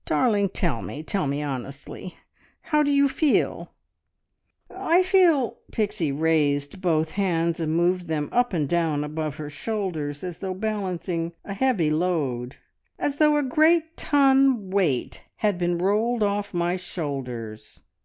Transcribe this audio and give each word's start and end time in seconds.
Darling, 0.04 0.48
tell 0.48 0.82
me 0.82 1.04
tell 1.04 1.28
me 1.28 1.40
honestly 1.44 2.16
how 2.62 2.82
do 2.82 2.90
you 2.90 3.08
feel?" 3.08 3.72
"I 4.68 5.04
feel" 5.04 5.58
Pixie 5.70 6.10
raised 6.10 6.80
both 6.80 7.12
hands, 7.12 7.60
and 7.60 7.76
moved 7.76 8.08
them 8.08 8.28
up 8.32 8.52
and 8.52 8.68
down 8.68 9.04
above 9.04 9.36
her 9.36 9.48
shoulders, 9.48 10.24
as 10.24 10.40
though 10.40 10.54
balancing 10.54 11.34
a 11.44 11.54
heavy 11.54 11.90
load 11.92 12.56
"as 12.98 13.18
though 13.18 13.36
a 13.36 13.44
great 13.44 13.96
ton 13.96 14.70
weight 14.70 15.22
had 15.36 15.56
been 15.56 15.78
rolled 15.78 16.24
off 16.24 16.52
my 16.52 16.74
shoulders. 16.74 17.84